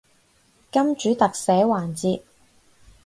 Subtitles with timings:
[0.71, 2.23] 金主特寫環節